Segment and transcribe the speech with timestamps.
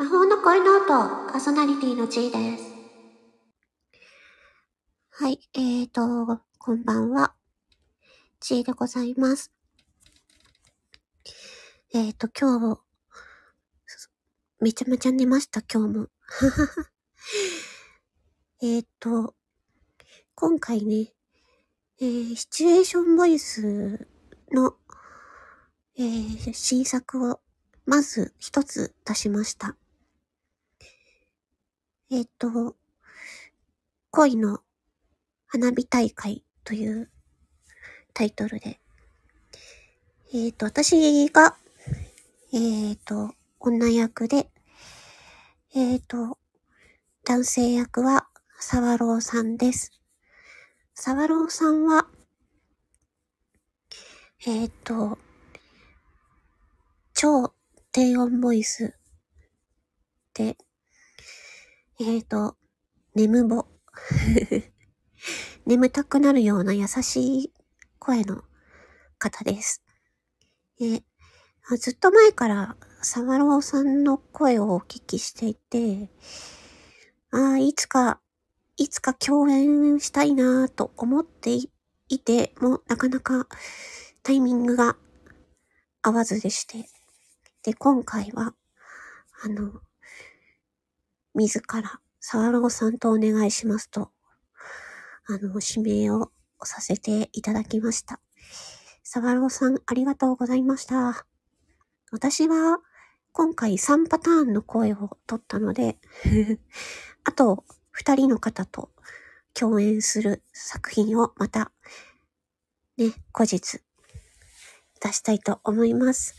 [0.00, 0.86] 魔法の恋ノート、
[1.32, 2.72] パーソナリティのちーです。
[5.10, 7.34] はい、えーと、こんばんは。
[8.38, 9.50] ちーでございます。
[11.92, 12.80] えーと、今日、
[14.60, 16.08] めちゃめちゃ寝ました、今日も。
[18.62, 19.34] えーと、
[20.36, 21.12] 今回ね、
[21.98, 24.06] えー、シチュエーションボイス
[24.52, 24.78] の、
[25.96, 27.40] えー、新作を、
[27.84, 29.76] まず一つ出しました。
[32.10, 32.74] えっ、と、
[34.10, 34.60] 恋の
[35.46, 37.10] 花火大会という
[38.14, 38.80] タイトルで、
[40.32, 41.54] えっ、と、私が、
[42.54, 44.48] えっ、と、女役で、
[45.74, 46.38] えっ、と、
[47.26, 48.26] 男性役は
[48.58, 49.92] 沢朗さんです。
[50.94, 52.06] 沢朗さんは、
[54.46, 55.18] えっ、と、
[57.12, 57.52] 超
[57.92, 58.94] 低音ボイス
[60.32, 60.56] で、
[62.00, 62.56] えっ、と、
[63.16, 63.66] 眠ぼ。
[65.66, 67.52] 眠たくなるような優しい
[67.98, 68.44] 声の
[69.18, 69.82] 方です。
[70.80, 71.02] え
[71.76, 76.08] ずっと前から沢朗さんの声をお聞きしていて、
[77.32, 78.20] ああ、いつか、
[78.76, 81.68] いつか共演したいなぁと思ってい
[82.08, 83.48] いて、もなかなか
[84.22, 84.96] タイミングが
[86.02, 86.88] 合わずでして。
[87.64, 88.54] で、今回は、
[89.42, 89.80] あの、
[91.38, 94.10] 自ら沢朗さんとお願いしますと、
[95.28, 96.32] あの、指名を
[96.64, 98.18] させていただきました。
[99.04, 101.24] 沢朗さん、ありがとうございました。
[102.10, 102.80] 私は、
[103.30, 105.98] 今回3パターンの声を取ったので、
[107.22, 107.64] あと、
[107.96, 108.90] 2人の方と
[109.54, 111.70] 共演する作品をまた、
[112.96, 113.80] ね、後日、
[115.00, 116.34] 出したいと思います。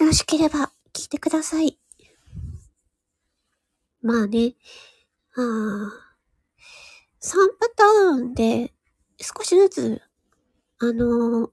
[0.00, 1.78] よろしければ、聞いてください。
[4.08, 4.54] まあね、
[5.36, 5.92] ああ、
[7.20, 8.72] 3パターンで
[9.20, 10.02] 少しずつ、
[10.78, 11.50] あの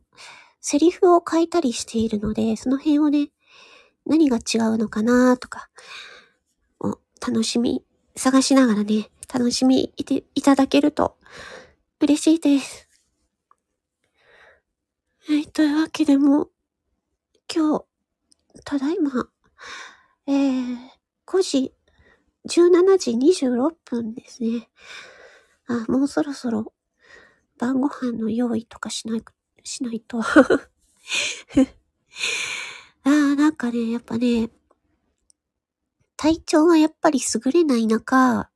[0.61, 3.27] セリフを変えたりしているので、その辺をね、
[4.05, 5.69] 何が違うのかなとか、
[6.79, 7.83] を楽しみ、
[8.15, 11.17] 探しながらね、楽しみいていただけると
[11.99, 12.87] 嬉しいです。
[15.27, 16.47] はい、というわけでも、
[17.53, 17.85] 今日、
[18.63, 19.27] ただいま、
[20.25, 20.77] えー、
[21.27, 21.74] 5時、
[22.47, 24.69] 17時26分ですね。
[25.67, 26.73] あ、もうそろそろ
[27.57, 29.23] 晩ご飯の用意とかしない、
[29.63, 30.19] しないと。
[30.21, 34.49] あーなんかね、やっぱね、
[36.17, 38.51] 体調がやっぱり優れない中、ま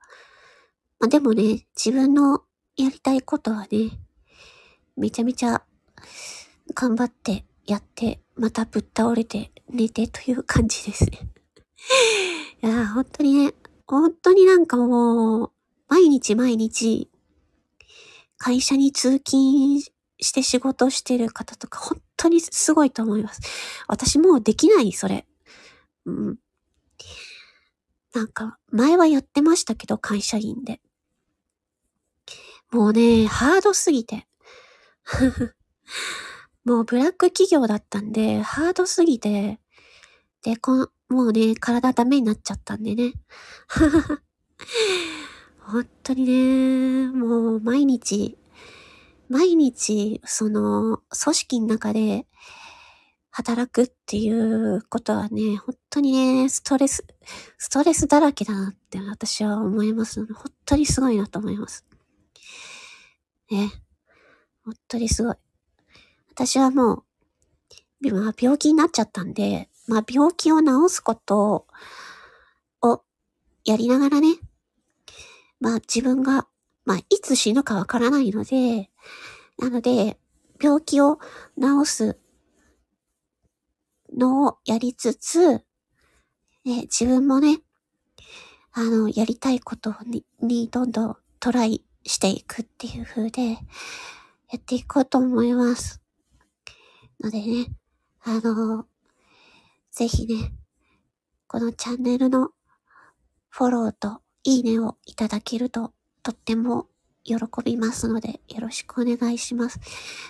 [1.02, 2.44] あ、でもね、自分の
[2.76, 3.92] やりたいことはね、
[4.98, 5.64] めちゃめちゃ
[6.74, 11.30] 頑張ってやって、またぶっ倒れて寝てという感じですね。
[12.64, 13.54] いや、本当にね、
[13.90, 15.52] 本当になんかもう、
[15.88, 17.10] 毎日毎日、
[18.38, 19.82] 会社に通勤
[20.20, 23.42] して仕事してる方とか、本当にすごいと思います。
[23.88, 25.26] 私もうできない、それ。
[26.06, 26.38] うん。
[28.14, 30.82] なんか、前はやってましたけど、会社員で。
[32.72, 34.28] もうね、ハードすぎて。
[36.64, 39.60] もうブラック企業だったんで、ハードすぎて、
[40.44, 43.14] で、この、もうね、体ダメになっちゃったんでね。
[45.60, 48.38] 本当にね、もう毎日、
[49.28, 52.28] 毎日、その、組織の中で
[53.32, 57.06] 働くっていうことはね、本当にね、ストレス、
[57.58, 61.86] ストレスだらけだなって私は思いますので、本当にすごいなと思います。
[63.50, 63.72] ね。
[64.64, 65.36] 本当にすごい。
[66.32, 67.04] 私はも
[68.02, 71.66] う、まあ病気になっちゃったんで、まあ病気を治すこと
[72.82, 73.02] を
[73.66, 74.36] やりながらね、
[75.60, 76.48] まあ自分が、
[76.86, 78.92] まあいつ死ぬかわからないので、
[79.58, 80.20] なので、
[80.62, 81.18] 病気を
[81.60, 82.20] 治す
[84.16, 85.56] のをやりつつ、
[86.66, 87.62] ね、自分もね、
[88.72, 93.58] あの、やりたいことに、にどんどんトライしていくっていう風で、や
[94.58, 96.00] っていこうと思います。
[97.20, 97.72] のでね、
[98.22, 98.86] あの、
[99.92, 100.54] ぜひね、
[101.48, 102.50] このチャンネルの
[103.50, 105.94] フォローといいねをいただけると
[106.24, 106.88] とっても
[107.24, 109.80] 喜びますので、よろしくお願いします。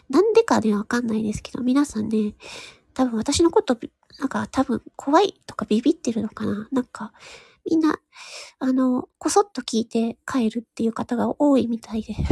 [0.09, 2.35] なんでかね、わかんないですけど、皆さんね、
[2.93, 3.77] 多分私のこと、
[4.17, 6.67] なんか多分怖いとかビビってるのかな？
[6.71, 7.13] なんか、
[7.69, 7.99] みんな、
[8.59, 12.15] あの、こそっと聞いて帰るっていう方が多いみたいで。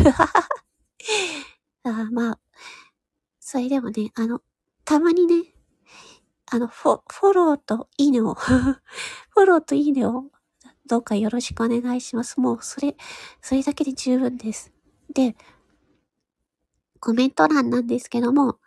[1.84, 2.40] あまあ、
[3.40, 4.42] それでもね、あの、
[4.84, 5.54] たまにね、
[6.50, 10.26] あの、フォ、フォローといいねを フォローといいねを、
[10.86, 12.40] どうかよろしくお願いします。
[12.40, 12.96] もう、それ、
[13.42, 14.72] それだけで十分です。
[15.14, 15.36] で、
[17.00, 18.60] コメント欄なんですけども、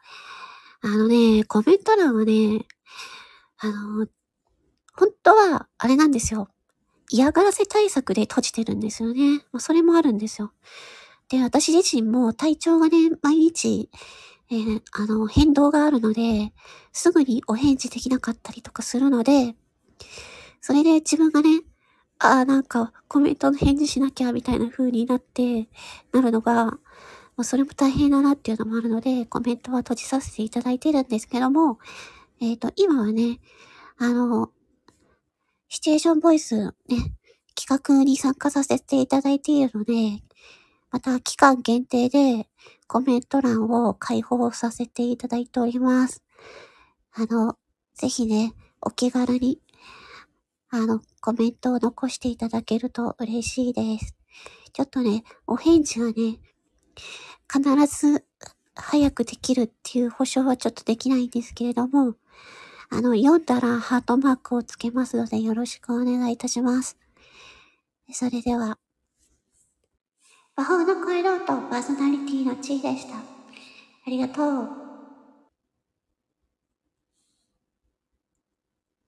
[0.82, 2.66] あのね、コメント欄はね、
[3.58, 4.06] あの、
[4.94, 6.48] 本当は、あれなんですよ。
[7.10, 9.44] 嫌がらせ対策で閉じてるんですよね。
[9.52, 10.52] ま、それもあるんですよ。
[11.30, 13.90] で、私自身も体調がね、毎日、
[14.50, 16.52] えー、あの、変動があるので、
[16.92, 19.54] すぐにお返事できなかったりとかするので、
[20.60, 21.62] それで自分がね、
[22.18, 25.68] ああ、なんかコメントの返事しなきゃみたいな風になって、
[26.12, 26.78] なるのが、ま
[27.38, 31.78] あ、それも大変だなっていうのもあるので、コメントは閉じさせていただいてるんですけども、
[32.40, 33.38] えっ、ー、と、今はね、
[33.98, 34.50] あの、
[35.68, 36.72] シチュエーションボイスね、
[37.54, 40.22] 企画に参加させていただいているので、
[40.90, 42.48] また期間限定で
[42.86, 46.22] コメント欄を開放させていただいております。
[47.12, 47.56] あの、
[47.94, 49.60] ぜひね、お気軽に、
[50.70, 54.16] あの、コメントを残していただけると嬉しいです。
[54.72, 56.40] ちょっとね、お返事はね、
[57.52, 58.24] 必ず
[58.74, 62.14] 早くできるっていう保証はちょっとできないんですけれども、
[62.88, 66.96] あの、読んだらハートマークをつけますのでよろしくお願いいたします。
[68.12, 68.78] それでは、
[70.60, 73.16] 魔法の声ロートパーソナリティの地位でした。
[73.16, 73.22] あ
[74.08, 74.79] りがとう。